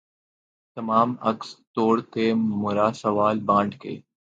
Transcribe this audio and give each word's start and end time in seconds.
تمام 0.77 1.09
عکس 1.21 1.49
توڑ 1.75 1.95
کے 2.13 2.33
مرا 2.61 2.91
سوال 2.93 3.39
بانٹ 3.45 3.79
کے 3.81 3.99